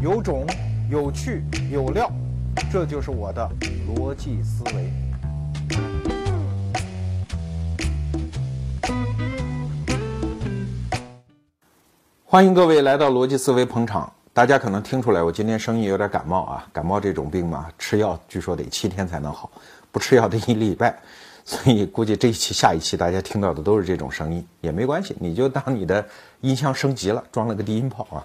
[0.00, 0.46] 有种，
[0.88, 1.42] 有趣，
[1.72, 2.08] 有料，
[2.70, 3.50] 这就是我的
[3.88, 4.92] 逻辑思维。
[12.24, 14.12] 欢迎各位来到逻辑思维捧场。
[14.32, 16.64] 大家可能听出来，我今天声音有点感冒啊。
[16.72, 19.50] 感冒这种病嘛，吃药据说得七天才能好，
[19.90, 20.96] 不吃药得一礼拜。
[21.44, 26.06] 所以估计这一期、下一期大家听到的都是这种声音，也没关系，你就当你的
[26.40, 28.24] 音箱升级了，装了个低音炮啊。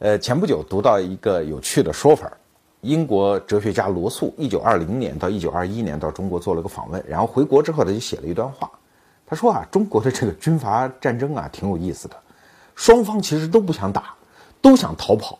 [0.00, 2.32] 呃，前不久读到一个有趣的说法，
[2.80, 8.70] 英国哲学家罗素，一九二零年到一九二一年到中国做了个访问，然后回国之后他就写了一段话，
[9.26, 12.16] 他说啊，中国的这个军阀战争啊挺有意思的，
[12.74, 14.14] 双方其实都不想打，
[14.62, 15.38] 都想逃跑，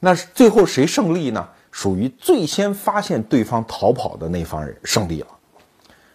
[0.00, 1.46] 那最后谁胜利呢？
[1.70, 5.26] 属于最先发现对方逃跑的那方人胜利了。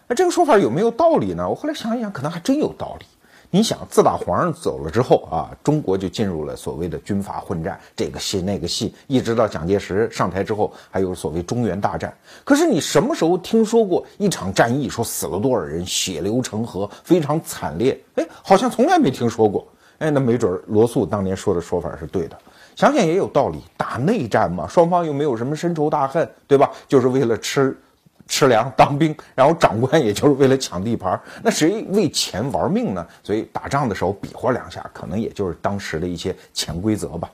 [0.08, 1.48] 那这个说法有没有道理呢？
[1.48, 3.06] 我后来想一想，可能还真有道理。
[3.54, 12.12] 你想，自打皇上走了之后啊，中国就进入了所谓的军阀混战，这个戏那个戏，一直到蒋介石上台之后，还有所谓中原大战。
[12.42, 17.96] 可是你什么时候听说过一场战役说死了多少人，血流成河，非常惨烈？
[18.16, 19.64] 哎，好像从来没听说过。
[19.98, 22.36] 哎，那没准罗素当年说的说法是对的。
[22.74, 26.72] 想想也有道理，打内战嘛，双方又没有什么深仇大恨，对吧？
[26.88, 27.78] 就是为了吃。
[28.26, 33.06] 吃粮当兵，然后长官也就是为了抢地盘，那谁为钱玩命呢？
[33.22, 37.30] 所以打仗的时候比划两下，可能也就是当时的一些潜规则吧。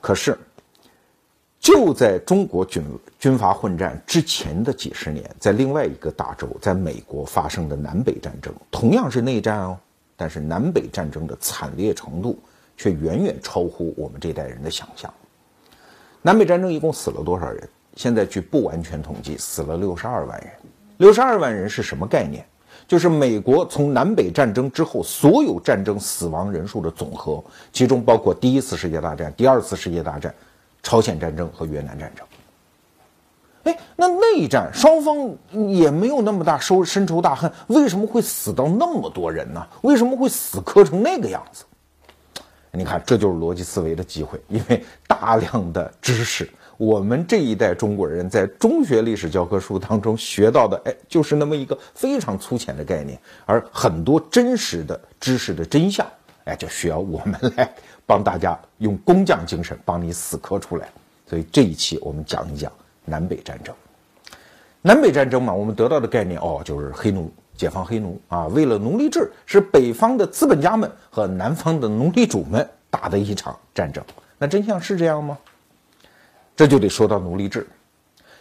[0.00, 0.38] 可是，
[1.58, 2.84] 就在中国军
[3.18, 9.76] 军阀混战之前的几十年，在另外一个大洲，在美国发生的南北战争，同样是内战哦，
[10.16, 12.38] 但是南北战争的惨烈程度
[12.76, 15.12] 却远远超乎我们这代人的想象。
[16.22, 17.68] 南北战争一共死了多少人？
[17.96, 20.50] 现在据不完全统计，死了六十二万人。
[20.98, 22.46] 六十二万人是什么概念？
[22.86, 30.32] 就是美国从南北战争之后所有战争死亡人数的总和，其中包括第一次世界大战、第二次世界大战、
[30.82, 32.24] 朝鲜战争和越南战争。
[33.64, 35.34] 哎，那内战双方
[35.68, 39.66] 也没有那么大收深仇大恨，为什么会死到那么多人呢？
[39.82, 41.64] 为什么会死磕成那个样子？
[42.76, 46.48] 你看，这就是逻辑思维的机会，因为大量的知识。
[46.76, 56.06] 我们这一代中国人在中学历史教科书当中学到的，哎，就是那么一个非常粗浅的概念，而很多真实的知识的真相，
[56.44, 57.72] 哎，就需要我们来
[58.04, 60.88] 帮大家用工匠精神帮你死磕出来。
[61.26, 62.70] 所以这一期我们讲一讲
[63.06, 63.74] 南北战争。
[64.82, 74.04] 南北战争嘛，我们得到的概念哦，就是黑奴解放黑奴啊，为了奴隶制，是北方的资本家们和南方的奴隶主们打的一场战争。
[74.38, 75.38] 那真相是这样吗？
[76.54, 77.66] 这就得说到奴隶制。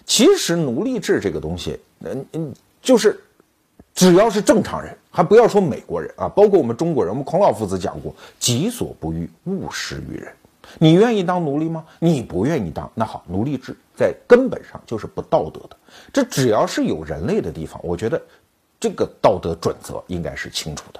[0.05, 3.19] 其实奴隶制这个东西，嗯嗯，就是
[3.93, 10.31] 只要是正常人，还不要说美国人啊，包括我们中国人，我们孔老夫子讲过“己所不欲，勿施于人”。
[10.79, 11.85] 你愿意当奴隶吗？
[11.99, 15.77] 你不愿意当，那好，奴隶制在根本上就是不道德的。
[16.11, 18.21] 这只要是有人类的地方，我觉得
[18.85, 20.99] 这个道德准则应该是清楚的。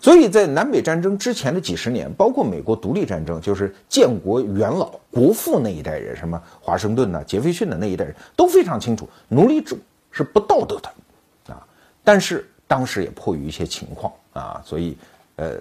[0.00, 9.76] 所以在南北战争之前的几十年，包括美国独立战争，就是建国元老、国父那一代人，什么华盛顿呐、杰斐逊的那一代人都非常清楚，奴隶制
[10.10, 11.64] 是不道德的，啊，
[12.02, 14.98] 但是当时也迫于一些情况啊，所以，
[15.36, 15.54] 呃，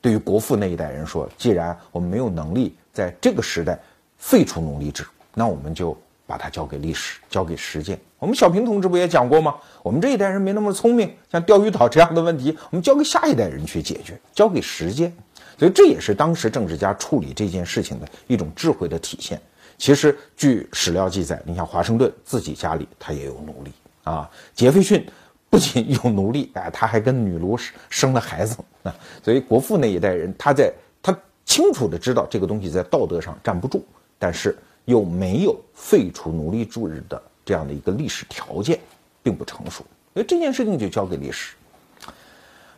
[0.00, 3.78] 对于国父那一代人说，既然我们没有能力在这个时代
[4.16, 5.04] 废除奴隶制，
[5.34, 5.94] 那我们就。
[6.26, 7.98] 把它交给历史，交给实践。
[8.18, 9.56] 我们小平同志不也讲过吗？
[9.82, 15.14] 我们这一代人没那么聪明，像钓鱼岛这样的问题，我们交给下一代人去解决，交给实践。
[15.58, 19.40] 所以这也是当时政治家处理这件事情的一种智慧的体现。
[19.76, 23.70] 其实据史料记载，你像华盛顿自己家里他也有奴隶
[24.04, 25.06] 啊，杰斐逊
[25.50, 27.58] 不仅有奴隶， 哎，他还跟女奴
[27.90, 28.94] 生了孩子啊。
[29.22, 33.84] 所以国父那一代人，他在他清楚的知道这个东西在道德上站不住，
[34.18, 34.56] 但是。
[34.84, 38.78] 又没有废除奴隶制的这样的一个历史条件，
[39.22, 41.54] 并不成熟，所以这件事情就交给历史。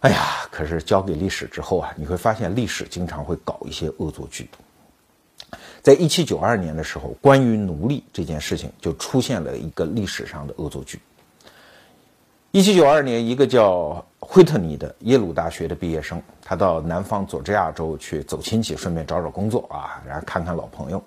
[0.00, 4.48] 哎呀，可是交给历史之后啊，你会发现历史经常会搞一些恶作剧。
[5.82, 11.00] 在一七九二年的时候，关于奴隶这件事情就出现了一个历史上的恶作剧。
[12.50, 21.02] 一七九二年，一个叫惠特尼的耶鲁大学的毕业生，他到南方佐治亚州去走亲戚，顺便找找工作啊，然后看看老朋友。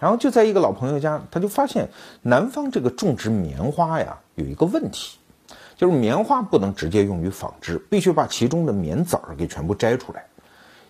[0.00, 1.88] 然后就在一个老朋友家，他就发现
[2.22, 5.18] 南方这个种植棉花呀有一个问题，
[5.76, 10.24] 就是棉花不能直接用于纺织，必须把其中的棉籽儿给全部摘出来。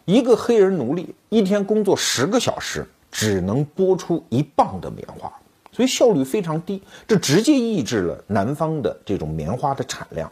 [0.05, 5.31] 一个黑人奴隶一天工作十个小时，只能剥出一磅的棉花，
[5.73, 10.31] 所以效率非常低，这直接抑制了南方的这种棉花的产量。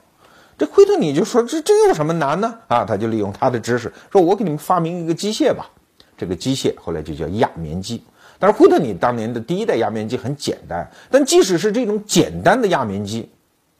[0.57, 2.59] 这惠特尼就说：“这这有什么难呢？
[2.67, 5.71] 啊，他就利用他的知识，说我给你们发明一个机械吧。”
[6.19, 8.03] 这个机械后来就叫轧棉机。
[8.39, 13.29] 但是惠特尼当年的第一代压棉机很简单，但即使是这种简单的压棉机，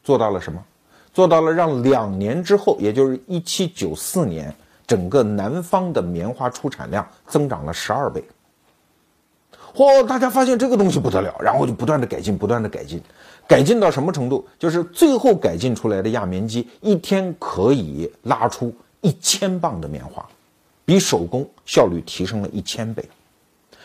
[0.03, 0.63] 做到了什么？
[1.13, 4.53] 做到了让两年之后，也就是一七九四年，
[4.85, 8.23] 整个南方的棉花出产量增长了十二倍。
[9.75, 10.05] 嚯！
[10.05, 13.01] 大家发现这个东西不得了，然后就不断的改进，不断的改进，
[13.47, 14.47] 改进到什么程度？
[14.57, 20.25] 就是最后改进出来的压棉机一天可以拉出一千磅的棉花，
[20.85, 23.03] 比手工效率提升了一千倍。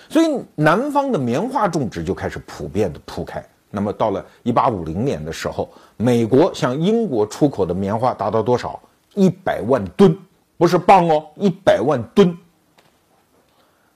[0.09, 3.45] 所以南方的棉花种植就开始普遍的铺开。
[3.71, 8.81] 那么到了一八五零年的时候，美国向英国出口的棉花达到多少？
[9.15, 10.17] 一百万吨，
[10.56, 12.37] 不是磅哦，一百万吨。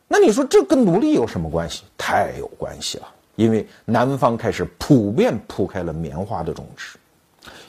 [0.09, 1.85] 那你说这跟奴隶有什么关系？
[1.97, 6.99] 太有关系了，因为南方开始普遍铺开了棉花的种植。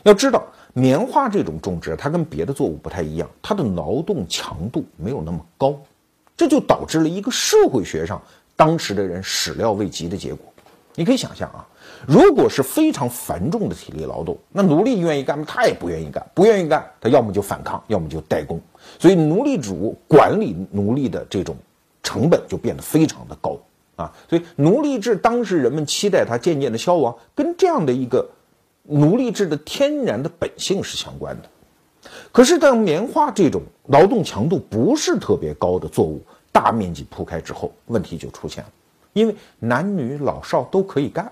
[0.03, 0.43] 要知道，
[0.73, 5.75] 棉花这种种植它跟别的作物不太一样，它的劳动强度没有那么高，
[6.39, 8.21] 这就导致了一个社会学上
[8.55, 10.45] 当时的人始料未及的结果。
[10.95, 11.67] 你可以想象啊，
[12.07, 15.43] 如果是非常繁重的体力劳动，那奴隶愿意干吗？
[15.45, 18.57] 他也不愿意干，不愿意干，他要么就反抗，要么就代工。
[18.97, 21.53] 所以奴隶主管理奴隶的这种。
[22.01, 23.55] 成本就变得非常的高
[23.97, 28.27] 啊，所以奴隶制当时人们期待它渐渐的消亡，跟这样的一个
[28.83, 31.49] 奴隶制的天然的本性是相关的。
[32.31, 38.69] 可是当棉花这种劳动强度不是特别高的作物大面积铺开之后，问题就出现了，
[39.13, 41.31] 因为男女老少都可以干，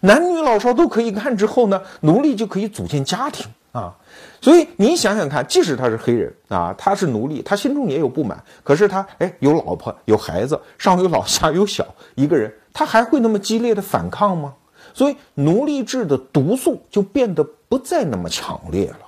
[0.00, 3.46] 男女老少都可以干之后呢，奴隶就可以组建家庭。
[3.70, 3.94] 啊，
[4.40, 8.42] 所以你想想看，即使他是黑人啊，他是奴隶，他心中也有不满。
[8.64, 14.54] 可是他哎，有老婆有孩子，上有老下有小，一个人，他还会那么激烈的反抗吗？
[14.94, 19.07] 所以奴隶制的毒素就变得不再那么强烈了。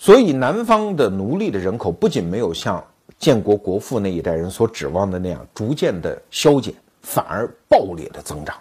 [0.00, 2.82] 所以南方的奴隶的人口不仅没有像
[3.18, 6.72] 建国国父那一代人所指望的那样逐渐的消减，
[7.02, 8.56] 反而暴烈的增长。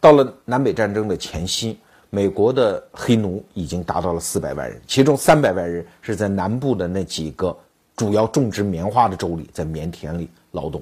[0.00, 1.78] 到了南北战争的前夕。
[2.08, 7.54] 美国的黑奴已经达到了四百万人，其中三百万人是在南部的那几个
[7.96, 10.80] 主要种植棉花的州里，在棉田里劳动。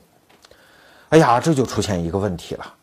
[1.09, 2.75] 哎呀，这就出现一个问题了，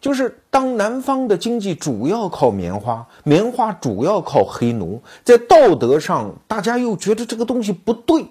[0.00, 8.24] 就是当南方的经济主要靠棉花，棉花主要靠黑奴，在道德上大家又觉得这个东西不对，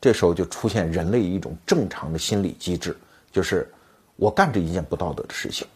[0.00, 2.96] 这时候就出现人类一种正常的心理机制，
[3.32, 3.68] 就是
[4.16, 5.66] 我干着一件不道德的事情。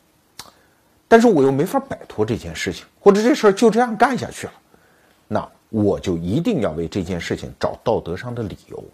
[1.08, 4.52] 但是我又没法摆脱这件事情，或者这事儿就这样干下去了，
[5.26, 8.84] 那我就一定要为这件事情找道德上的理由。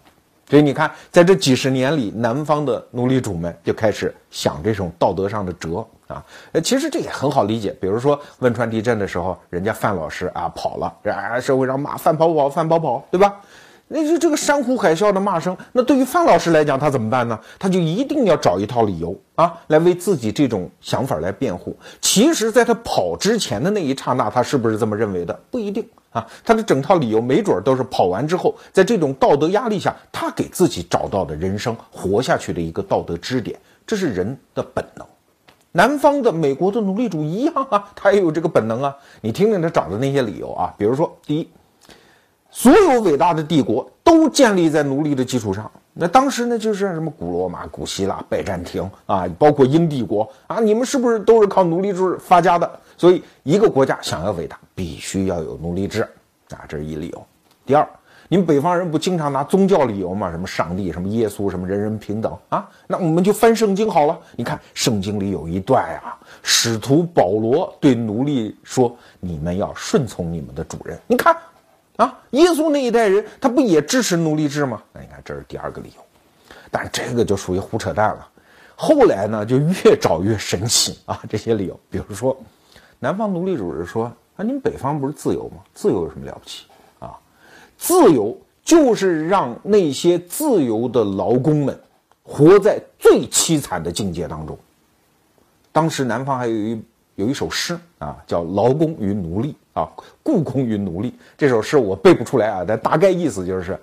[0.48, 6.24] 所以你看，在这几十年里，南方的奴隶主们就开始想这种道德上的辙啊。
[6.52, 7.76] 呃，其实这也很好理解。
[7.80, 13.40] 比如说汶川地震的时候，人家范老师啊跑了，啊社会上骂范跑跑，范跑跑，对吧？
[13.88, 17.38] 那就这个山呼海啸的骂声，那对于范老师来讲，他怎么办呢？
[17.56, 21.76] 他就一定要找一套理由啊，来为自己这种想法来辩护。
[22.00, 25.32] 其实，在他跑之前的那一刹那，他是不是这么认为的？
[25.52, 26.26] 不一定啊。
[26.44, 33.56] 他的整套理由，没准都是跑完之后，在这种道德压力下，他给自己找到的人生活下去的一个道德支点。
[33.86, 35.06] 这是人的本能。
[35.70, 38.96] 南方的美国的奴隶主一样啊，他也有这个本能啊。
[39.20, 41.48] 你听听他找的那些理由啊，比如说，第一。
[42.58, 45.70] 所有伟大的帝国都建立在奴隶的基础上。
[45.92, 52.80] 那当时呢，就是什么古罗马、古希腊、拜占庭啊，包括英帝国啊，你们是不是都是靠奴隶制发家的？
[52.96, 56.00] 所以，一个国家想要伟大，必须要有奴隶制
[56.48, 57.26] 啊，这是一理由。
[57.66, 57.86] 第二，
[58.26, 60.30] 你们北方人不经常拿宗教理由吗？
[60.30, 62.66] 什么上帝、什么耶稣、什么人人平等啊？
[62.86, 64.18] 那我们就翻圣经好了。
[64.34, 71.36] 你看，圣经里有一段啊，使徒保罗对奴隶说：“你们要顺从你们的主人。”你看。
[71.96, 74.82] 啊，耶稣那一代人，他不也支持奴隶制吗？
[74.92, 76.02] 那你看，这是第二个理由，
[76.70, 78.28] 但这个就属于胡扯淡了。
[78.74, 82.36] 后来呢，就越找越神奇啊， 这些理由，比如说，
[82.98, 84.04] 南方奴隶主是说
[84.36, 85.62] 啊，你们北方不是自由吗？
[85.72, 86.66] 自由有什么了不起
[86.98, 87.16] 啊？
[87.78, 91.80] 自由就是让那些自由的劳工们
[92.22, 94.58] 活在最凄惨的境界当中。
[95.72, 96.82] 当时南方还有一
[97.16, 99.52] 有一首诗啊，叫《劳工与奴隶》。
[99.76, 99.86] 啊，
[100.22, 103.78] 故宫与奴隶这首诗我背不出来啊，但大概意思就是，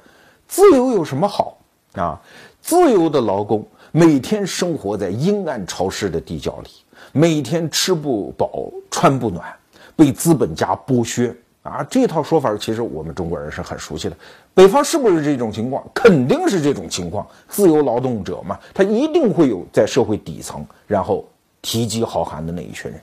[0.47, 1.55] 自由有什么好
[1.93, 2.19] 啊？
[2.61, 6.69] 自由的劳工每天生活在阴暗潮湿的地窖里，
[7.11, 9.53] 每天吃不饱穿不暖，
[9.95, 11.85] 被资本家剥削啊！
[11.87, 14.17] 这套说法其实我们中国人是很熟悉的。
[14.55, 15.83] 北方是不是这种情况？
[15.93, 17.23] 肯定是这种情况。
[17.47, 21.23] 自由劳动者嘛，他一定会有在社会底层，然后
[21.61, 22.99] 提饥好寒的那一群人。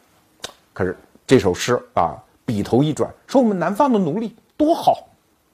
[0.80, 0.96] 可是
[1.26, 2.16] 这首诗啊。
[2.46, 5.06] 笔头一转，说我们南方的奴隶多好，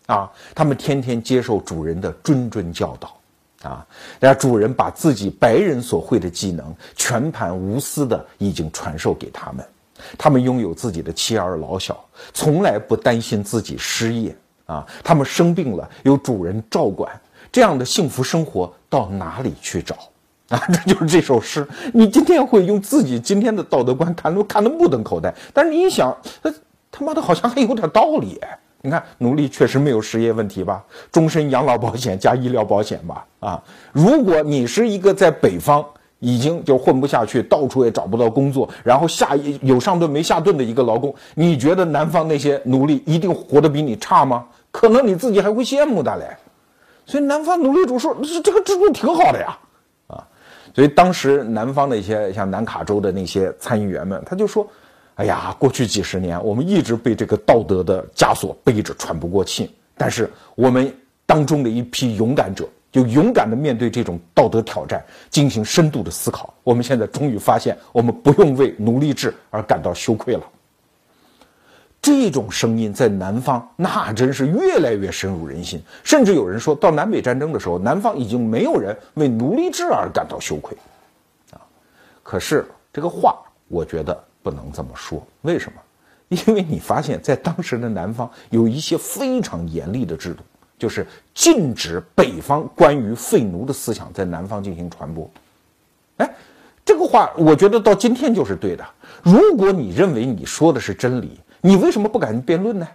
[0.06, 3.86] 啊，他们天天接受主人的谆谆教导，啊，
[4.18, 9.62] 然后主人把自己白人所会的技能全盘无私的已经传授给他们，
[10.16, 12.02] 他们拥有自己的妻儿老小，
[12.32, 14.86] 从来不担心自己失业啊。
[15.04, 17.20] 他们生病了有主人照管，
[17.52, 19.98] 这样的幸福生活到哪里去找
[20.48, 20.60] 啊？
[20.72, 21.66] 这就是这首诗。
[21.92, 26.54] 你今天会用自己今天的道德观看都看得目瞪口呆，但是你一想，他
[26.90, 28.40] 他妈的好像还有点道理。
[28.82, 30.84] 你看，奴隶确实没有失业问题吧？
[31.10, 33.24] 终身养老保险加医疗保险吧？
[33.40, 33.62] 啊，
[33.92, 35.84] 如果你是一个在北方
[36.20, 44.44] 已经就混不下去，到处也找不到工作，然后下有上顿没下顿的一个劳工，你觉得南方那些奴隶一定活得比你差吗？
[44.70, 46.24] 可能你自己还会羡慕他嘞。
[47.06, 49.58] 所以南方奴隶主说：“是这个制度挺好的呀。”
[50.76, 54.64] 所以当时南方的一些像南卡州的那些参议员们，他就说。
[55.16, 59.74] 哎呀，过去几十年，我们一直被这个道德的枷锁背着喘不过气。
[59.96, 66.52] 但是我们当中的一批勇敢者，就勇敢的面对这种道德挑战，进行深度的思考。
[66.62, 70.42] 我们现在终于发现，我们不用为奴隶制而感到羞愧了。
[72.06, 75.82] 这种声音在南方，那真是越来越深入人心。
[76.04, 80.76] 甚至有人说到南北战争的时候，南方已经没有人为奴隶制而感到羞愧。
[81.50, 81.58] 啊，
[82.22, 83.36] 可是这个话，
[83.66, 84.16] 我觉得。
[84.46, 85.80] 不能这么说，为什么？
[86.28, 90.44] 因为你发现，在当时的南方有一些非常严厉的制度，
[90.78, 95.28] 就是禁止北方关于废奴的思想在南方进行传播。
[96.18, 96.34] 哎，
[96.84, 98.86] 这个话我觉得到今天就是对的。
[99.24, 102.86] 如果你认为你说的是真理，你为什么不敢辩论呢？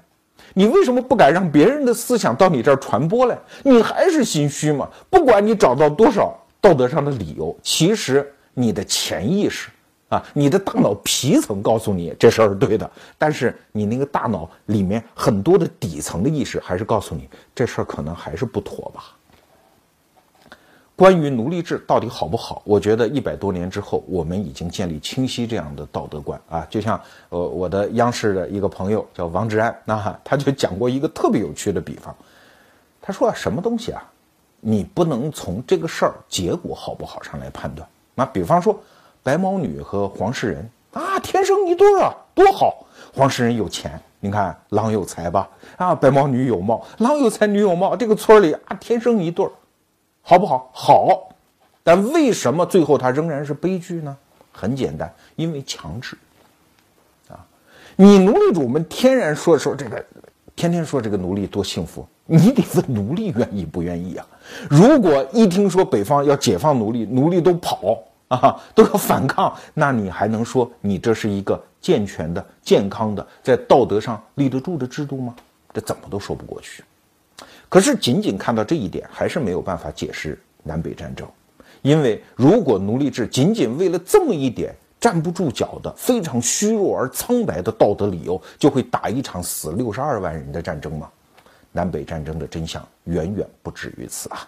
[0.53, 3.37] 你为什么不敢让别人的思想到你这儿传播呢？
[3.63, 4.87] 你还是心虚吗？
[5.09, 9.69] 不管你找到多少道德上的理由，其实你的潜意识。
[10.07, 19.15] 啊，你的大脑皮层告诉你这事儿是对的，但是你那个大脑里面很多的底层的意识还是告诉你这事儿可能还是不妥吧。
[21.01, 26.63] 关于奴隶制到底好不好，我觉得一百多年之后，我们已经建立清晰这样的道德观啊。
[26.69, 32.15] 就像呃，我的央视的一个朋友叫王志安，那他就讲过一个特别有趣的比方，
[33.01, 34.03] 他说啊，什么东西啊，
[34.59, 37.87] 你不能从这个事儿结果好不好上来判断。
[38.13, 38.79] 那比方说。
[39.23, 42.87] 白毛女和黄世仁啊，天生一对啊，多好！
[43.13, 45.47] 黄世仁有钱，你看郎有才吧？
[45.77, 49.51] 啊，白毛女有貌，郎有才，女有貌，这个村里啊，天生一对儿，
[50.21, 50.69] 好不好？
[50.73, 51.29] 好。
[51.83, 54.15] 但为什么最后他仍然是悲剧呢？
[54.51, 56.17] 很简单，因为强制。
[57.29, 57.45] 啊，
[57.95, 60.05] 你奴隶主们天然说说这个，
[60.55, 64.27] 天天说这个奴隶多幸福，你得问奴隶愿意不愿意啊？
[64.69, 67.97] 如果一听说北方要解放奴隶，奴隶都跑。
[68.31, 75.35] 啊，都要反抗，那你还能说你这是一个健全的、健康的，在道德上立得住的制度吗？
[75.73, 76.81] 这怎么都说不过去。
[77.71, 81.25] 可是仅仅看到这一点，还是没有办法解释南北战争，
[81.81, 91.09] 因为如果奴隶制仅仅为了这么一点站不住脚的、非常虚弱而苍白的道德理由，就会打一场死六十二万人的战争吗？
[91.71, 94.45] 南北战争的真相远远不止于此啊。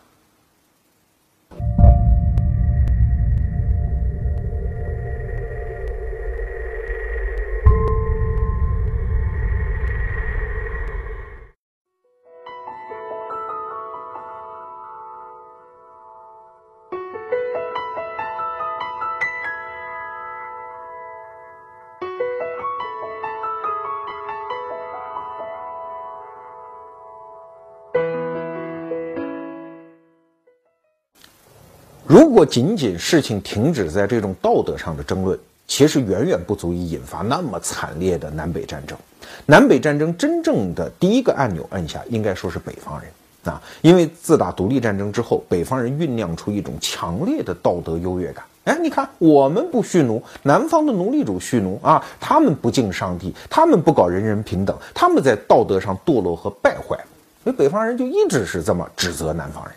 [32.43, 38.97] 果仅仅事情停止在这种道德上的争论，其实远远不足以引发那么惨烈的南北战争。
[39.45, 43.09] 南北战争真正的第一个按钮按下，应该说是北方人
[43.45, 48.43] 啊，因为自打独立战争之后，北方人酝酿出一种强烈的道德优越感。
[48.65, 56.97] 哎，你看，我们不蓄奴，南方的奴隶主蓄奴啊，他们不敬上帝，他们不搞人人平等，他们在道德上堕落和败坏，
[57.41, 59.73] 所以北方人就一直是这么指责南方人。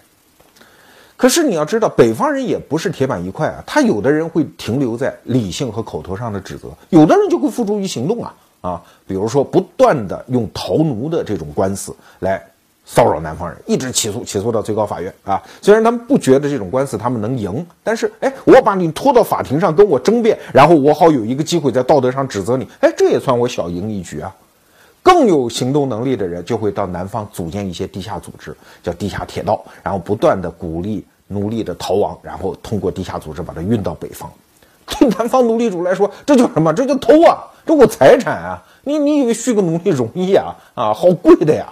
[1.16, 12.42] 可是你要知道，北方人也不是铁板一块啊，他有的人会停留在理性和口头上的指责，有的人就会付诸于行动啊啊，比如说不断的用逃奴的这种官司来
[12.84, 15.42] 骚扰南方人，一直起诉起诉到最高法院啊。
[15.62, 24.34] 虽然他们不觉得这种官司他们能赢，但是哎，我把你拖到法庭上跟我争辩，然后我好有一个机会在道德上指责你，哎，这也算我小赢一局啊。
[25.06, 34.28] 更有行动能力的人就会到南方组建一些地下组织，叫地下铁道，然后不断的鼓励奴隶的逃亡，然后通过地下组织把它运到北方。
[34.98, 36.74] 对南方奴隶主来说，这叫什么？
[36.74, 37.38] 这叫偷啊！
[37.64, 38.60] 这我财产啊！
[38.82, 40.52] 你你以为续个奴隶容易啊？
[40.74, 41.68] 啊，好贵的呀！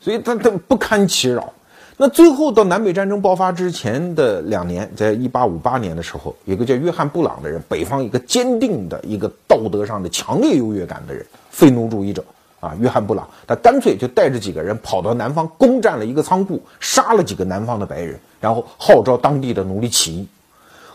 [0.00, 1.52] 所以他他不堪其扰。
[1.96, 12.24] 那最后到南北战争爆发之前的两年，在一八五八年的时候，有个叫约翰·布朗的人，北方一个坚定的一个道德上的强烈优越感的人，废奴主义者
[12.66, 20.26] 啊，约翰·布朗，他干脆就带着几个人跑到南方，攻占了一个仓库，杀了几个南方的白人，然后号召当地的奴隶起义。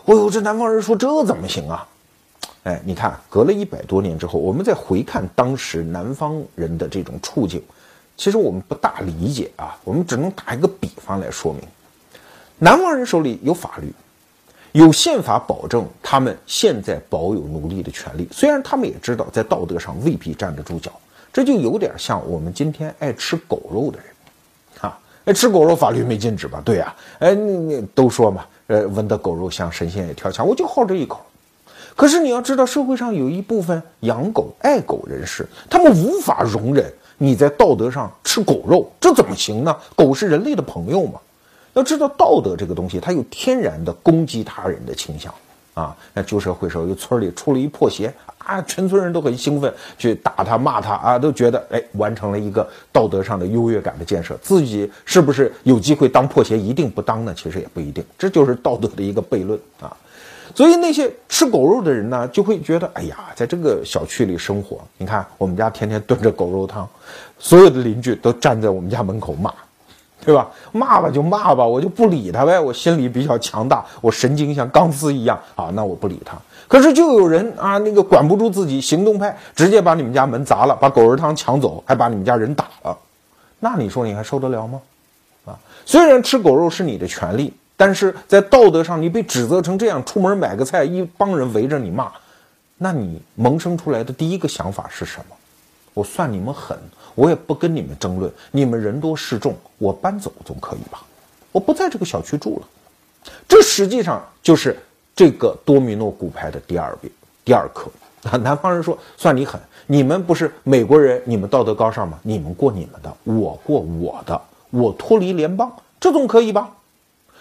[0.04, 1.88] 哦呦，这南方人说这怎么行啊？
[2.64, 7.62] 哎，你看，隔了一百多年之后，我们再回看当时南方人的这种处境。
[8.16, 11.62] 其实我们不大理解啊，我们只能打一个比方来说明：
[12.58, 13.92] 南方人手里有法律，
[14.72, 18.28] 有宪法保证他们现在保有奴隶的权利。
[18.30, 20.92] 虽然他们也知道在道德上未必站得住脚，
[21.32, 24.06] 这就有点像我们今天爱吃狗肉的人，
[24.80, 26.60] 啊，爱吃狗肉法律没禁止吧？
[26.64, 31.20] 对呀，哎，你你都说嘛，呃，闻得狗肉香，神仙也跳墙，我就好这一口。
[31.96, 36.92] 可是你要知道，社会上有一部分养狗爱狗人士，他们无法容忍。
[37.18, 39.76] 你在道德上吃狗肉，这怎么行呢？
[39.94, 41.20] 狗是人类的朋友嘛。
[41.74, 45.32] 要知道道德这个东西，它有天然的攻击他人的倾向
[45.74, 45.96] 啊。
[46.14, 54.36] 那旧社会时候，有村里出了一破鞋啊，全村人都很兴奋，去打他骂他啊，都觉得哎，完成了一个道德上的优越感的建设。
[54.42, 56.58] 自己是不是有机会当破鞋？
[56.58, 57.34] 一定不当呢？
[57.36, 59.96] 其实也不一定，这就是道德的一个悖论啊。
[60.54, 66.86] 所以那些吃狗肉的人呢，就会觉得，哎呀，在这个小区里生活，你看我们家天天炖着狗肉汤，
[67.38, 69.50] 所有的邻居都站在我们家门口骂，
[70.24, 70.48] 对吧？
[70.72, 72.58] 骂吧就骂吧，我就不理他呗。
[72.58, 76.38] 我心里比较强大，我神经像钢丝一样啊，那我不理他。
[76.68, 82.96] 可是就有人啊，那个管不住自己，行动派，直接把你们家门砸了，把狗肉汤抢走，还把你们家人打了，
[83.60, 84.80] 那你说你还受得了吗？
[85.44, 87.52] 啊，虽然吃狗肉是你的权利。
[87.74, 92.12] 但是在道德上，你被指责成这样，出门买个菜，一帮人围着你骂，
[92.78, 95.34] 那你萌生出来的第一个想法是什么？
[95.92, 96.78] 我算你们狠，
[97.14, 101.02] 我也不跟你们争论，你们人多势众，我搬走总可以吧？
[101.50, 102.68] 我不在这个小区住了。
[103.46, 104.76] 这实际上就是
[105.14, 107.12] 这个多米诺骨牌的第二遍，
[107.44, 107.90] 第二课。
[108.30, 112.18] 啊，南方人说算你狠，你们不是美国人，你们道德高尚吗？
[112.22, 116.70] 你们过你们的，我过我的，我脱离联邦，这总可以吧？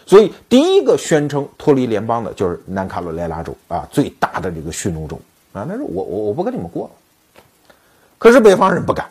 [0.07, 5.19] 所以，第一个宣称脱离联邦的就是南卡罗来纳州啊，最大的这个蓄奴州
[5.53, 5.63] 啊。
[5.69, 6.91] 那是我我我不跟你们过了。
[8.17, 9.07] 可是北方人不敢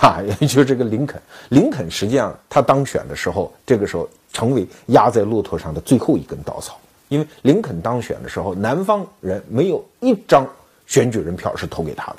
[0.00, 1.20] 啊，也就是这个林肯。
[1.50, 6.78] 林肯实际上他当选的时候，这个时候成为压在骆驼上的最后一根稻草。
[7.08, 10.46] 因为林肯当选的时候，南方人没有一张
[10.86, 12.16] 选举人票是投给他的，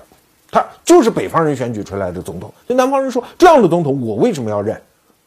[0.50, 2.54] 他就是北方人选举出来的总统。
[2.68, 4.80] 就南方人说，这样的总统我为什么要认？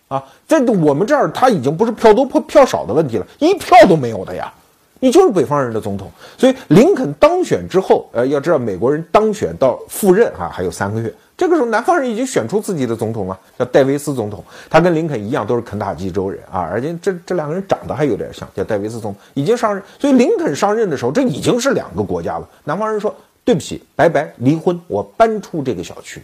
[0.08, 4.52] 啊，在我们这儿，他已经不是票多票票少的问题了，一票都没有的呀。
[4.98, 11.12] 你就是北方人的总统，所以林肯当选之后，呃，要知道美国人当选到赴任啊，还有三个月。
[11.40, 14.44] 这个时候，南方人已经选出自己的总统了，叫戴维斯总统。
[14.68, 19.82] 他跟林肯一样，都是肯塔基州人啊，而且这这两个人长得还有点像，叫戴维斯总统已经上任。
[19.98, 22.46] 所以林肯上任的时候，这已经是两个国家了。
[22.64, 26.22] 南方人说：“对不起，拜拜，离婚，我搬出这个小区。”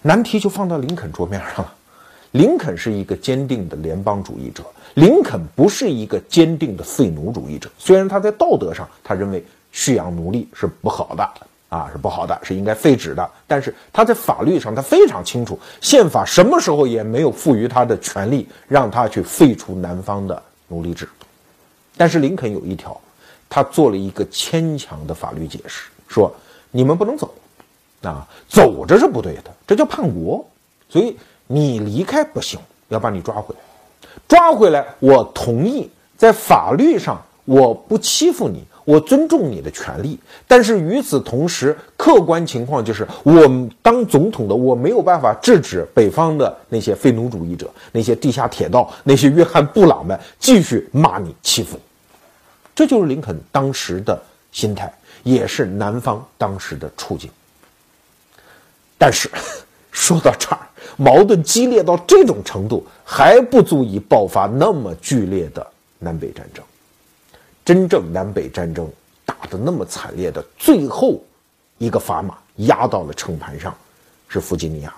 [0.00, 1.74] 难题就放到林肯桌面上了。
[2.30, 7.68] 林肯是一个坚定的联邦主义者，林肯不是一个坚定的废奴主义者。
[7.76, 11.30] 虽然他在道德上，他认为蓄养奴隶是不好的
[11.72, 13.30] 啊，是不好的，是应该废止的。
[13.46, 21.08] 但是他在法律上，他非常清楚，宪法什么时候也没有赋予他的权利，让他去废除南方的奴隶制。
[21.96, 23.00] 但是林肯有一条，
[23.48, 26.30] 他做了一个牵强的法律解释，说
[26.70, 27.32] 你们不能走，
[28.02, 30.46] 啊，走着是不对的，这叫叛国，
[30.90, 31.16] 所以。
[31.48, 32.58] 你离开不行，
[32.88, 33.60] 要把你抓回来。
[34.26, 40.18] 抓回来，我同意在法律上我不欺负你，我尊重你的权利。
[40.46, 43.34] 但是与此同时，客观情况就是，我
[43.82, 51.82] 当总统的我没有办法制止北方的那些废奴主义者、那些地下铁道、那些约翰布朗们继续骂你、欺负你。
[52.74, 54.92] 这就是林肯当时的心态，
[55.22, 57.30] 也是南方当时的处境。
[58.98, 59.30] 但是
[59.90, 60.58] 说到这儿。
[60.98, 65.66] 矛盾激烈到这种程度，还不足以爆发那么剧烈的
[65.98, 66.62] 南北战争。
[67.64, 68.90] 真正南北战争
[69.24, 71.22] 打得那么惨烈的最后
[71.78, 73.74] 一个砝码压到了秤盘上，
[74.28, 74.94] 是弗吉尼亚。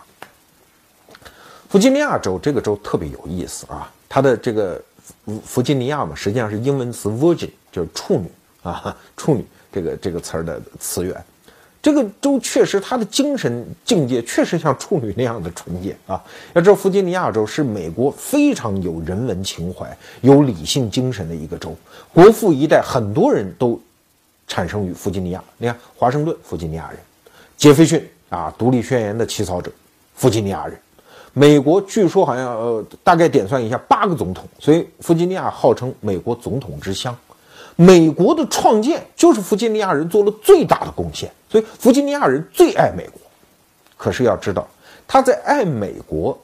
[1.69, 4.81] 弗吉尼亚州这个州特别有意思啊，它的这个
[5.27, 8.31] 弗弗吉尼亚嘛，实际上是英文词 virgin，就是处女
[8.63, 11.25] 啊，处女这个这个词儿的词源。
[11.85, 16.19] 这个州确实，他的精神境界确实像处女那样的纯洁啊！
[16.55, 21.77] 要知道，弗吉尼亚州是美国非常有人文情怀、有理性精神的一个州。
[22.11, 23.79] 国父一代很多人都
[24.49, 25.45] 产生于弗吉尼亚。
[25.59, 26.97] 你看，华盛顿，弗吉尼亚人；
[27.55, 29.71] 杰斐逊啊，独立宣言的起草者，
[30.15, 30.75] 弗吉尼亚人；
[31.35, 37.15] 美国据说好像呃，大概点算一下，八个总统，所以弗吉尼亚号称美国总统之乡。
[37.77, 43.21] 美国的创建就是弗吉尼亚人做了最大的贡献，所以弗吉尼亚人最爱美国。
[43.97, 44.69] 可是要知道，
[45.07, 46.37] 他在爱美国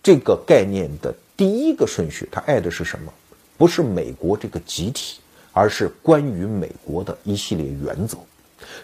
[0.00, 3.12] 这个概念的第一个顺序，他爱的是什么？
[3.58, 5.18] 不是美国这个集体，
[5.50, 8.16] 而是关于美国的一系列原则。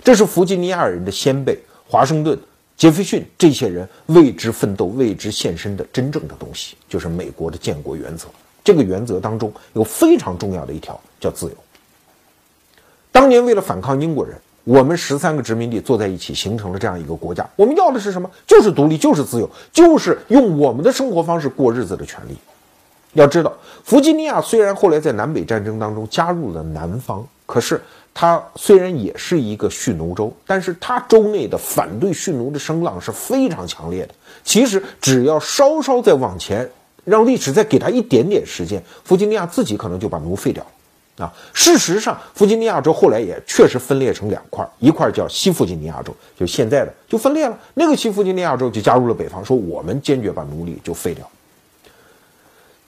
[0.02, 2.36] 这是弗吉尼亚人的先辈华盛顿、
[2.76, 8.26] 杰斐逊这些人为之奋斗、为之献身的真正的东西，就是美国的建国原则。
[8.64, 11.56] 这个原则当中有非常重要的一条，叫自由。
[13.12, 14.36] 当年为了反抗英国人，
[14.68, 17.48] 我们十三个殖民地坐在一起，形成了这样一个国家。
[17.56, 18.30] 我们要的是什么？
[18.46, 22.36] 就是独立，就是自由，就是用我们的生活方式过日子的权利。
[23.14, 23.50] 要知道，
[23.82, 27.80] 弗吉尼亚虽然后来在南北战争当中加入了南方，可是
[28.12, 34.14] 它虽然也是一个蓄奴州，但是它州内的反对蓄奴的声浪是非常强烈的。
[34.44, 36.68] 其实只要稍稍再往前，
[37.06, 40.70] 让历史再给他一点点时间，弗吉尼亚自己可能就把奴废掉了。
[41.18, 47.58] 啊，事实上，弗吉尼亚州后来也确实分裂成两块，一块叫西弗吉尼亚州，就现在的就分裂了。
[47.74, 51.28] 那个西弗吉尼亚州就加入了北方，说我们坚决把奴隶就废掉。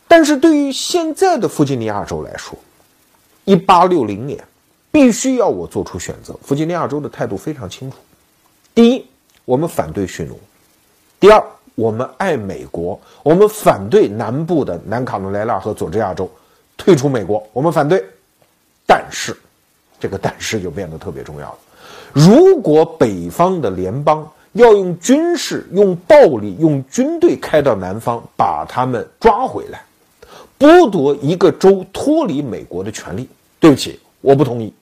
[0.06, 2.56] 但是对于现在的弗吉尼亚州来说，
[3.44, 4.38] 一八六零年，
[4.92, 6.32] 必须要我做出选择。
[6.40, 7.96] 弗吉尼亚州的态度非常清楚：
[8.72, 9.04] 第一，
[9.44, 10.36] 我们反对蓄奴；
[11.18, 16.30] 第二，我们爱美国，我们反对南部的南卡罗来纳和佐治亚州
[16.76, 18.04] 退出美国，我们反对。
[18.92, 19.36] 但是，
[20.00, 21.58] 这个但是就变得特别重要了。
[22.12, 29.80] 如果北方的联邦要用军事、用暴力、用军队开到南方，把他们抓回来，
[30.58, 33.28] 剥夺一个州脱离美国的权利，
[33.60, 34.74] 对不起，我不同意。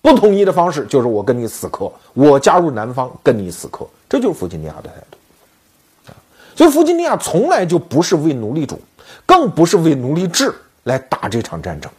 [0.00, 6.14] 不同意的方式就是我跟你死磕，我加入南方跟你死磕，这就是弗吉尼亚的态度。
[6.56, 8.80] 所以弗吉尼亚从来就不是为奴隶主，
[9.26, 11.92] 更不是为奴隶制来打这场战争。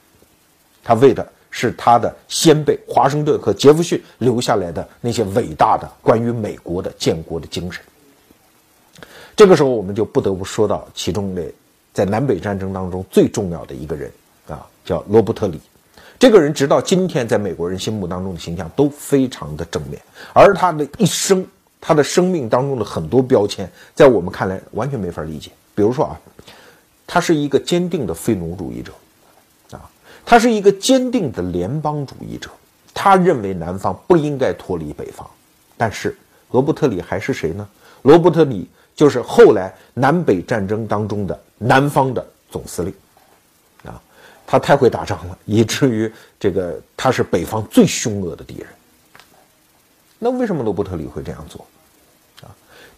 [0.85, 7.83] 他为的是他的先辈华盛顿和杰弗逊留下来的那些伟大的关于美国的建国的精神。
[9.35, 11.43] 这个时候，我们就不得不说到其中的
[11.91, 14.11] 在南北战争当中最重要的一个人
[14.47, 15.59] 啊，叫罗伯特·李。
[16.17, 20.01] 这个人直到今天在美国人心目当中的形象都非常的正面，
[20.33, 21.45] 而他的一生，
[21.81, 25.51] 他的生命当中的很多标签，在我们看来完全没法理解。
[25.73, 26.21] 比如说啊，
[27.05, 28.93] 他是一个坚定的非奴主义者。
[30.25, 32.49] 他是一个坚定的联邦主义者，
[32.93, 35.29] 他认为南方不应该脱离北方。
[35.77, 36.17] 但是
[36.51, 37.67] 罗伯特里还是谁呢？
[38.01, 42.93] 罗伯特里就是后来南北战争当中的南方的总司令，
[43.83, 44.01] 啊，
[44.47, 48.67] 他太会打仗了， 以至于这个他是北方最凶恶的敌人。
[50.17, 51.65] 那为什么罗伯特里会这样做？
[52.41, 52.49] 啊，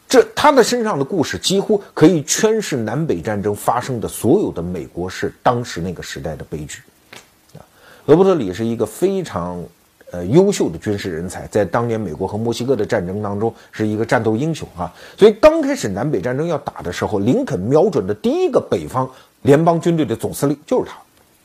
[0.08, 6.82] 这他的身上的故事几乎可以诠释南北战争发生的所有的美国是当时那个时代的悲剧。
[8.08, 9.62] 罗伯特里是一个非常
[10.12, 14.89] 呃优秀的军事人才，在当年美国和墨西哥的战争当中是一个战斗英雄啊。
[15.17, 19.10] 所以刚开始南北战争要打的时候，林肯瞄准的第一个北方
[19.41, 20.98] 联邦军队的总司令就是他，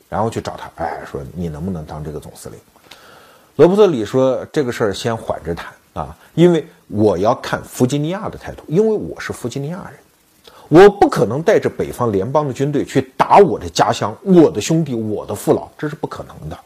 [0.07, 2.57] 然后去找他，哎，说你能不能当这个总司令？
[3.57, 9.99] 罗伯特里说这个事儿先缓着谈啊，因为我要看弗吉尼亚的态度，因为我是弗吉尼亚人。
[10.69, 16.57] 我不可能带着北方联邦的军队去打我的家乡、我的兄弟、我的父老，这是不可能的。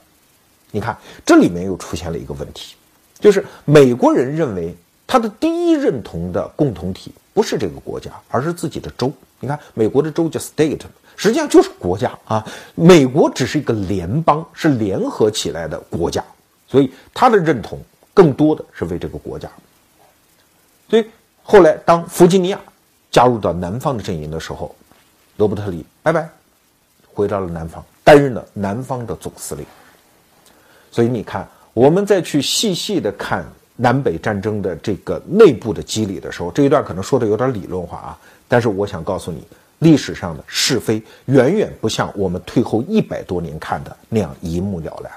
[0.72, 2.76] 你看，这里面又出现了一个问题，
[3.20, 9.12] 就是美国人认为他的第一认同的共同体不是这个国家，而是自己的州。
[9.40, 10.80] 你看，美国的州叫 state，
[11.16, 12.46] 实际上就是国家啊。
[12.76, 16.24] 美国只是一个联邦，是联合起来的国家，
[16.68, 17.80] 所以他的认同
[18.14, 19.50] 更多的是为这个国家。
[20.90, 21.06] 所以
[21.44, 22.60] 后来当弗吉尼亚。
[23.18, 24.76] 加入到南方的阵营的时候，
[25.38, 26.30] 罗伯特里拜拜，
[27.12, 29.66] 回到了南方，担任了南方的总司令。
[30.92, 33.44] 所以你看，我们再去细细的看
[33.76, 39.44] 南北战争的这个内部的机理的时候，这一段可能说的有点理论化啊，但是我想告诉你，
[39.80, 45.12] 历史上的是非远远不像我们退后一百多年看的那样一目了然，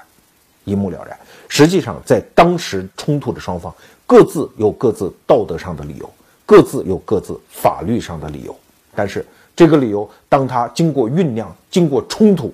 [0.63, 1.15] 一目了然。
[1.47, 3.71] 实际上，在当时冲突的双方
[4.07, 6.11] 各自有各自道德上的理由。
[6.51, 8.53] 各自有各自法律上的理由，
[8.93, 12.53] 但是这个理由，当它经过酝酿、经过冲突、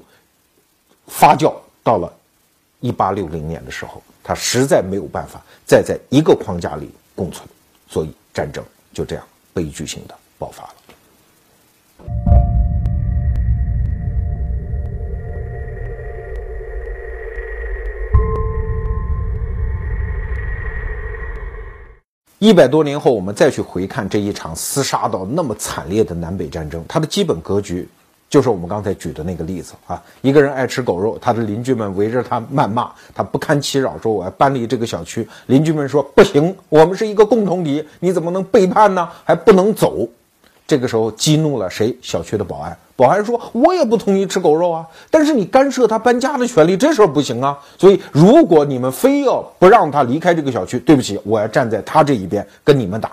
[1.07, 1.51] 发酵，
[1.83, 2.13] 到了
[2.79, 7.49] 一八六零年的时候，它实在没有办法再在一个框架里共存，
[7.89, 12.36] 所以战争就这样悲剧性的爆发了。
[22.39, 27.89] 一百多年后，我们再去回看这一场厮杀到那么惨烈的南北战争，它的基本格局
[28.29, 29.99] 就是我们刚才举的那个例子啊。
[30.21, 35.27] 一个人爱吃狗肉，他的邻居们围着他谩骂，他不堪其扰，说我要搬离这个小区。
[35.47, 39.09] 邻居们说不行，我们是一个共同体，你怎么能背叛呢？
[39.23, 40.07] 还不能走。
[40.67, 41.97] 这个时候激怒了谁？
[42.01, 42.77] 小区的保安。
[42.97, 47.57] 保安说：“我也不同意吃狗肉啊，但是你干涉他搬家的权利，这事儿不行啊。
[47.77, 53.11] 所以，如果你们非要不让他离开这个小区，对不起，我要站在他这一边跟你们打。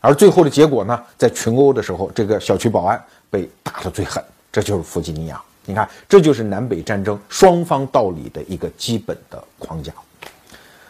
[0.00, 5.40] 而最后的结果呢，在群殴的时候，这个小区保安被打得最狠，这就是弗吉尼亚。
[5.64, 9.90] 你看，这就是南北战争双方道理的一个基本的框架。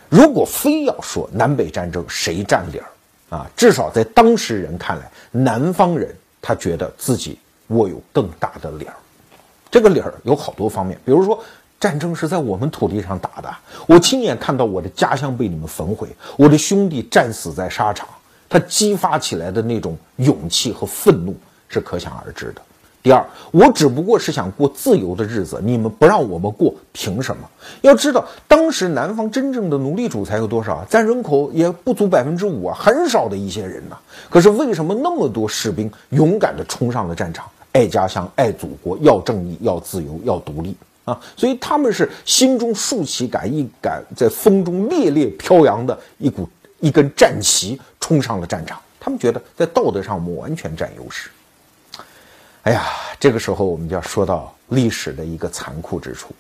[0.09, 2.87] 如果非要说南北战争谁占理儿
[3.35, 7.39] 啊，至少在当时人看来，南方人他觉得自己。
[7.69, 8.95] 握有更大的理儿，
[9.71, 11.43] 这个理儿有好多方面，比如说
[11.81, 13.51] 战争是在我们土地上打的，
[13.87, 18.07] 我亲眼看到我的家乡被你们焚毁，我的兄弟战死在沙场，
[18.51, 21.35] 他激发起来的那种勇气和愤怒
[21.67, 22.61] 是可想而知的。
[23.05, 27.47] 第二，我只不过是想过自由的日子，你们不让我们过，凭什么？
[27.83, 30.87] 要知道，当时南方真正的奴隶主才有多少啊？
[30.89, 33.99] 占人口也不足百分之五啊，很少的一些人呐。
[34.31, 37.45] 可是为什么那么多士兵勇敢地冲上了战场？
[37.73, 41.21] 爱家乡，爱祖国，要正义，要自由，要独立啊！
[41.37, 46.49] 所以他们是心中竖起杆一杆，在风中猎猎飘扬的一股
[46.81, 48.81] 一根战旗，冲上了战场。
[48.99, 51.29] 他们觉得在道德上我们完全占优势。
[52.65, 52.83] 哎呀，
[53.21, 56.35] 这个时候我们就要说到历史的一个残酷之处。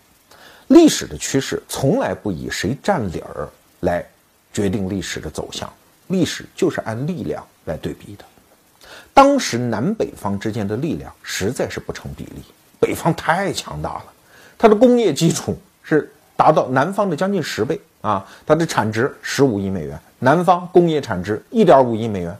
[0.68, 3.46] 历史的趋势从来不以谁占理儿
[3.80, 4.02] 来
[4.50, 5.70] 决定历史的走向，
[6.06, 8.24] 历史就是按力量来对比的。
[9.12, 12.42] 当时南北方之间的力量实在是不成比例，
[12.80, 14.06] 北方太强大了，
[14.56, 22.34] 它的工业基础是达到南方的将近十倍啊，它的产值十五亿美元，南方工业产值一点五亿美元，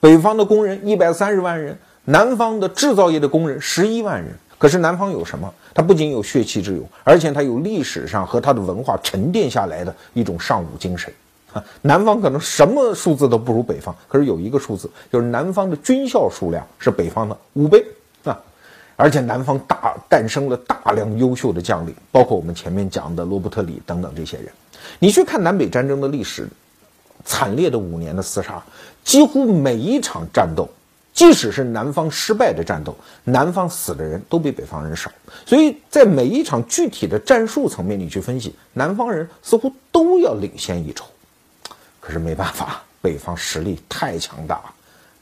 [0.00, 4.32] 北方的工人一百三十万人，南方的制造业的工人十一万人。
[4.56, 5.52] 可是南方有什么？
[5.72, 11.12] 它不仅有血气之勇，而且它有历史上和它的文化沉淀下来的一种尚武精神。
[11.52, 17.84] 啊，南方可能什么数字都不如北方，可是有一个数字，就是南方的军校数量是北方的五倍
[18.24, 18.38] 啊！
[18.96, 24.48] 而且南方大诞生了大量优秀的将领，包括我们前面讲的罗伯特里等等这些人。
[24.98, 26.48] 你去看南北战争的历史，
[27.24, 28.62] 惨烈的五年的厮杀，
[29.04, 30.68] 几乎每一场战斗，
[31.18, 35.10] 即使是南方失败的战斗，南方死的人都比北方人少。
[35.44, 41.04] 所以在每一场具体的战术层面，你去分析，南方人似乎都要领先一筹。
[41.98, 44.72] 可是没办法，北方实力太强大了。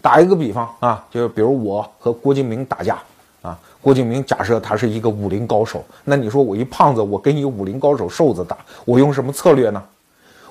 [0.03, 2.99] 打一个比方啊，就是比如我和郭敬明打架
[3.41, 9.83] 啊，郭敬明假设他是一个武林高手，那你说我一胖子，我跟一武林高手瘦子打，我用什么策略呢？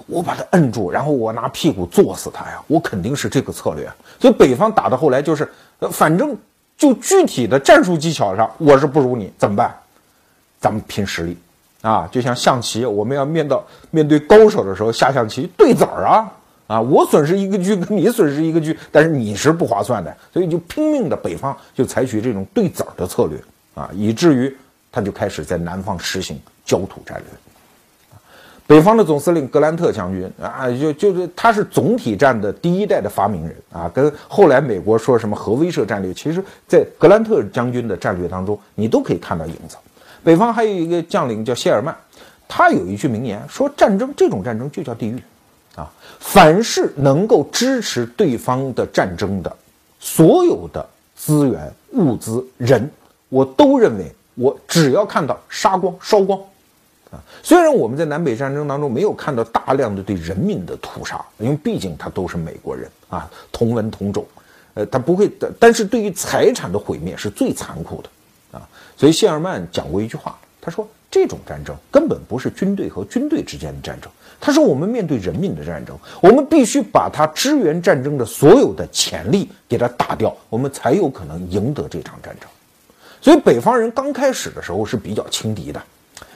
[0.08, 3.92] 我把他摁住，然后我拿屁股坐死他呀，我肯定是这个策略。
[4.20, 6.38] 所以北方打到后来就是，呃反正
[6.78, 9.76] 就具体的战术技巧上，我是不如你，怎么办？
[10.60, 11.38] 咱们拼实力。
[11.82, 16.34] 啊，就像象棋，我们要面到面对高手的时候下象棋对子儿啊
[16.66, 23.40] 啊，我损失一个 车，你损失一个车，但是你是不划算的，所以就拼命的北方就采取这种对子儿的策略
[23.76, 24.58] 啊，以至于
[24.92, 27.45] 他就开始在南方实行焦土战略。
[28.68, 39.78] 北方的总司令格兰特将军啊，就就是他是总体战的第一代的发明人啊，跟后来美国说什么核威慑战略，其实在格兰特将军的战略当中，你都可以看到影子。
[40.24, 41.96] 北方还有一个将领叫谢尔曼，
[42.48, 45.22] 他有一句名言说：“战争这种战争就叫地狱，
[45.76, 45.88] 啊，
[46.20, 49.56] 凡是能够支持对方的战争的，
[50.00, 50.84] 所有的
[51.16, 52.90] 资源、物资、人，
[53.30, 56.40] 我都认为我只要看到杀光、烧光，
[57.12, 64.26] 啊，虽然我们在南北战争当中没有看到大量的对人民的屠杀，因为毕竟他都是美国人啊，同文同种，
[64.74, 68.10] 呃，他不会的，但是对于财产的毁灭是最残酷的。”
[68.58, 75.98] 啊所以谢尔曼讲过一句话，他说：“这种战争根本不是军队和军队之间的战争，他说我们面对人民的战争。
[76.22, 82.50] 我们必须把他支援战争的所有的潜力给他打掉，我们才有可能赢得这场战争。”
[83.22, 85.84] 所以北方人刚开始的时候是比较轻敌的。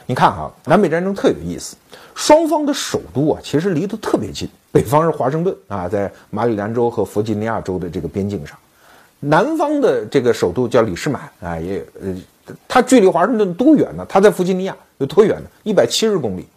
[0.10, 1.76] 你看哈，南北战争特有意思，
[2.16, 8.58] 双方的首都啊其实离得特别近，北方是华盛顿啊，在马里兰州和弗吉尼亚州的这个边境上，
[9.20, 12.16] 南方的这个首都叫里士满啊，也呃。
[12.68, 14.04] 它距离华盛顿多远呢？
[14.10, 15.46] 它在弗吉尼亚有多远呢？
[15.62, 16.48] 一百七十公里，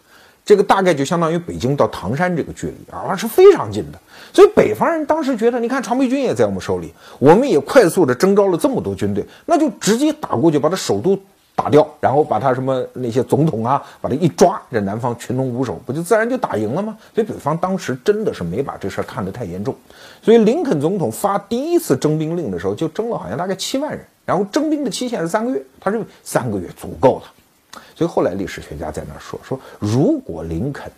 [0.43, 3.99] 这个大概就相当于北京到唐山这个距离啊，是非常近的。
[4.33, 11.15] 所以北方人当时觉得，你看常备军也在我们手里，我们也快速的征召了这么多军队，那就直接打过去，把他首都
[11.55, 16.97] 打掉，然后把他什么那些总统啊，把他一抓，这南方群龙无首，不就自然就打赢了吗？
[17.13, 19.75] 所以北方当时真的是没把这事儿看得太严重。
[20.21, 27.81] 所以林肯总统发第一次征兵令的时候，就征了好像大概七万人，然后征兵的期限是三个月，他认为三个月足够了。
[27.95, 30.91] 所以后来历史学家在那说说，如果林肯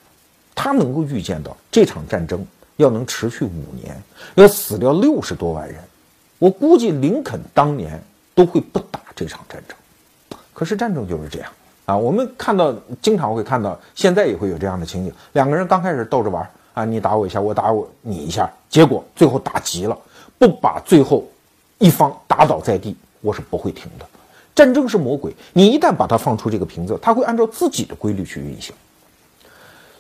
[0.56, 2.46] 他能够预见到这场战争
[2.78, 4.02] 要能持续五年，
[4.36, 5.78] 要死掉六十多万人，
[6.40, 8.02] 我估计林肯当年
[8.34, 9.76] 都会不打这场战争。
[10.56, 11.52] 可是战争就是这样
[11.86, 19.96] 啊，我们看到经常会看到，现在也会有这样的情景：两个人刚开始逗着玩啊，你打我一下，我打我你一下，结果最后打急了，
[20.40, 21.24] 不把最后
[21.78, 24.06] 一方打倒在地，我是不会停的。
[24.56, 28.74] 战争是魔鬼，你一旦把它放出这个瓶子，它会按照自己的规律去运行。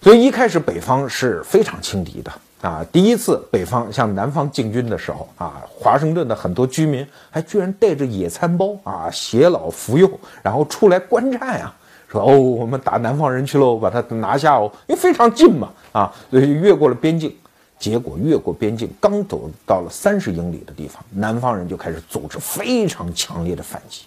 [0.01, 2.31] 所以一开始北方是非常轻敌的。
[2.65, 10.09] 啊，第一次北方向南方进军的时候啊，华盛顿的很多居民还居然带着野餐包啊，携老扶幼，
[10.41, 11.71] 然后出来观战呀，
[12.11, 17.31] 说哦，我们打南方人去喽，把他拿下哦，因为非常近嘛，啊，所以越过了边境，
[17.77, 24.05] 结果越过边境，刚走到了三十英里的地方，南方人就开始组织非常强烈的反击。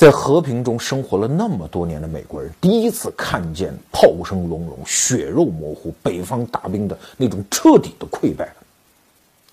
[0.00, 8.54] 在和平中生活了那么多年的美国人，第一次看见炮声隆隆、血肉模糊，北方大兵的那种彻底的溃败了。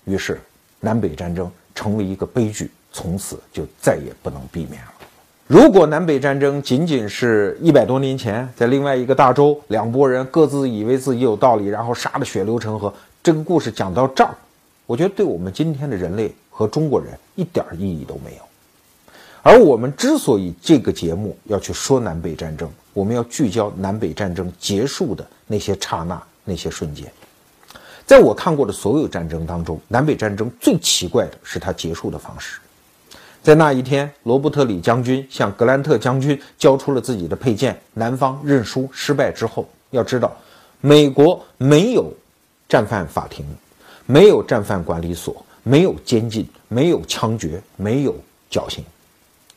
[0.06, 0.40] 于是，
[0.80, 4.92] 南北战争成为一个悲剧，从此就再也不能避免了。
[5.46, 12.90] 如果南北战争仅仅是一百多年前在另外一个大洲，两拨人各自以为自己有道理，然后杀得血流成河，
[13.22, 14.34] 这个故事讲到这儿，
[14.86, 18.47] 我觉得对我们今天的人类和中国人一点意义都没有。
[19.48, 27.10] 而我们之所以这个节目要去说南北战争，我们要聚焦南北战争结束的那些刹那、那些瞬间。
[28.04, 32.60] 在我看过的所有战争当中，南北战争最奇怪的是它结束的方式。
[33.42, 40.36] 在那一天，罗伯特李将军向格兰特将军交出了自己的佩剑，南方认输失败之后，要知道，
[40.82, 42.12] 美国没有
[42.68, 43.46] 战犯法庭，
[44.04, 48.14] 没有战犯管理所，没有监禁，没有枪决，没有
[48.50, 48.84] 绞刑。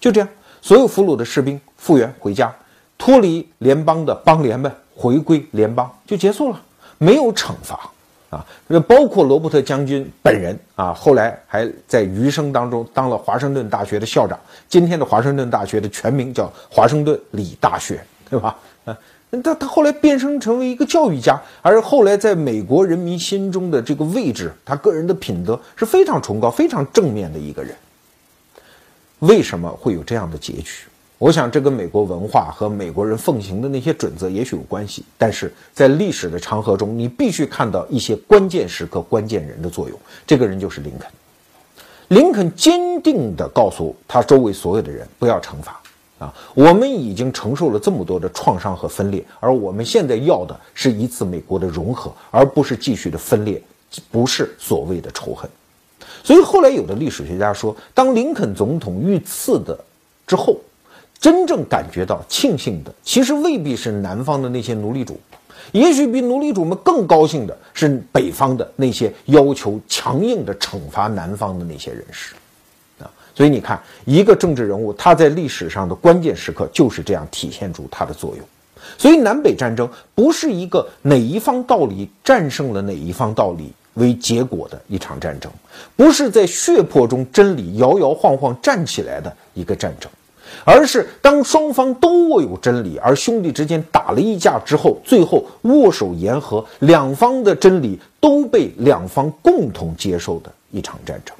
[0.01, 0.27] 就这样，
[0.61, 2.53] 所有俘虏的士兵复员回家，
[2.97, 6.59] 脱离联邦的邦联们回归联邦就结束了，
[6.97, 7.79] 没有惩罚
[8.31, 8.43] 啊！
[8.67, 14.39] 那包括罗伯特将军本人啊，后来还在余生当中当了华盛顿大学的校长。
[14.67, 18.57] 今天的华盛顿大学的全名叫华盛顿理大学，对吧？
[18.85, 18.97] 啊，
[19.43, 27.75] 他他后来变身成为一个教育家，而后来在美国人民心中的这个位置，他个人的品德是非常崇高、非常正面的一个人。
[29.21, 30.85] 为什么会有这样的结局？
[31.19, 35.05] 我想这跟美国文化和美国人奉行的那些准则也许有关系。
[35.19, 39.99] 但是在历史的长河中，你必须看到一些关键时刻、关键人的作用。
[40.25, 41.07] 这个人就是林肯。
[42.07, 45.79] 林肯坚定地告诉他周围所有的人：不要惩罚
[46.17, 46.33] 啊！
[46.55, 53.61] 我们已经承受了这么多的创伤和分裂，而我们现在要的是一次美国的融合，而不是继续的分裂，
[54.09, 55.47] 不是所谓的仇恨。
[56.23, 59.77] 所以后来有的历史学家说，当林肯总统遇刺的
[60.27, 60.57] 之后，
[61.19, 65.19] 真正感觉到庆幸的，其实未必是南方的那些奴隶主，
[65.71, 72.33] 也许比奴隶主们更高兴的是北方的那些要求强硬的惩罚南方的那些人士，
[72.99, 78.45] 啊，所以你看，一个政治人物他在历史上的关键时刻就是这样体现出他的作用。
[78.97, 83.71] 所以南北战争不是一个哪一方道理战胜了哪一方道理。
[83.95, 85.51] 为结果的一场战争，
[85.95, 90.09] 不是在血泊中真理摇摇晃晃站起来的一个战争，
[90.63, 101.35] 而是当双方都握有真理，而兄弟之间打了一架之后，最后握手言和，两方的真理都被两方共同接受的一场战争。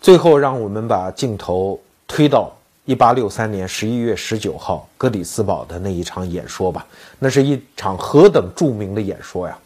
[0.00, 2.52] 最后，让我们把镜头推到
[2.84, 6.86] 一八六三年十一月十九号格里斯堡的那一场演说吧，
[7.18, 9.58] 那是一场何等著名的演说呀！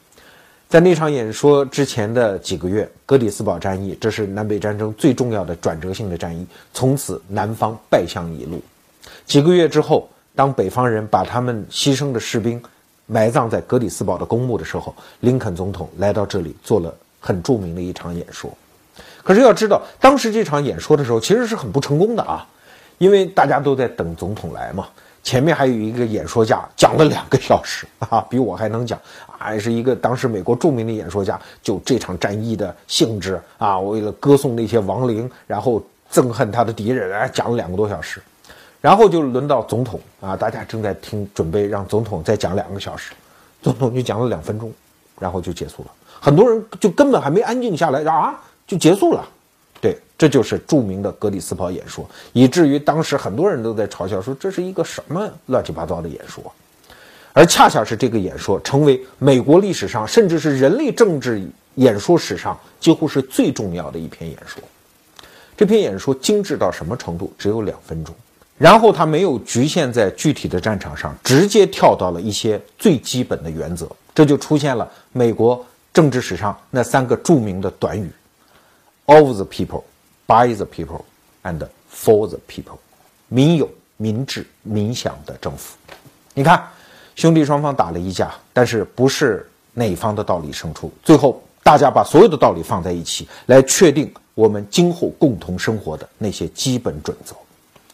[0.74, 6.44] 在那场演说之前的几个月，格里斯堡战役，这是南北战争最重要的转折性的战役。
[6.72, 8.60] 从此，南方败向一路。
[9.24, 12.60] 几个月之后，当北方人把他们牺牲的士兵
[13.06, 18.50] 埋葬在格里斯堡的公墓的时候，林肯总统来到这里做了很著名的一场演说。
[19.22, 22.44] 可是要知道，当时这场演说的时候，其实是很不成功的啊，
[22.98, 24.88] 因为大家都在等总统来嘛。
[25.24, 28.96] 前面还有一个演说家讲了两个小时 啊，比我还能讲，
[29.38, 38.22] 还是一个当时美国著名的演说家，就这场战役的性质啊，为了歌颂那些亡灵，然后憎恨他的敌人，哎，讲了两个多小时，
[38.82, 43.12] 然后就轮到总统啊，大家正在听，准备让总统再讲两个小时，
[43.62, 44.70] 总统就讲了两分钟，
[45.18, 49.26] 然后就结束了，很多人就根本还没安静下来啊，就结束了，
[49.84, 56.42] 对，这就是著名的格里斯堡演说，以至于当时很多人都在嘲笑说这是一个什么乱七八糟的演说，
[57.34, 64.62] 而恰恰是这个演说成为美国历史上，甚至是人类政治演说史上几乎是最重要的一篇演说。
[65.54, 67.30] 这篇演说精致到什么程度？
[67.36, 68.14] 只有两分钟，
[68.56, 75.62] 然后他没有局限在具体的战场上，直接跳到了一些最基本的原则，这就出现了美国
[75.92, 78.10] 政治史上那三个著名的短语。
[79.06, 79.84] Of the people,
[80.26, 81.04] by the people,
[81.42, 81.58] and
[81.92, 82.78] for the people，
[83.28, 85.76] 民有、民治、民享的政府。
[86.32, 86.66] 你看，
[87.14, 90.90] 兄弟双方打了一架，但是不是哪方的道理胜出？
[91.02, 97.36] 最后，大家把所有的道理放在一起，来确定我们今后共同生活的那些基本准则。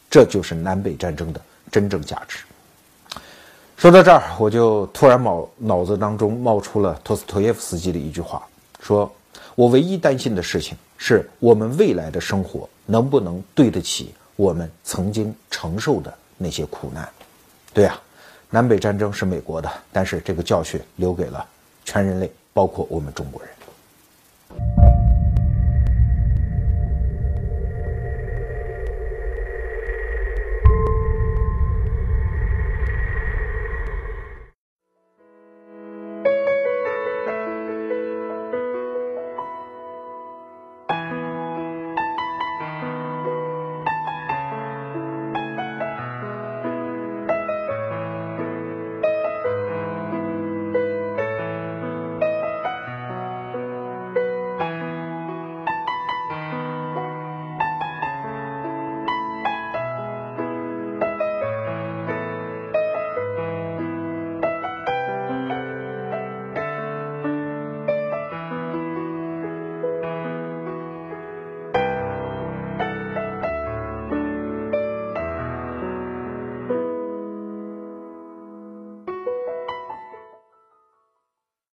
[0.08, 1.40] 这就是南北战争的
[1.72, 2.38] 真正价值。
[3.76, 8.46] 说到这儿，我就突然冒脑子当中冒出了托斯托耶夫斯基的一句话，
[8.80, 9.12] 说。
[9.56, 17.08] 我唯一担心的事情是我们未来的生活能不能对得起我们曾经承受的那些苦难。
[17.72, 17.98] 对呀，
[18.50, 21.42] 南北战争是美国的，但是这个教训留给了
[21.86, 23.50] 全人类，包括我们中国人。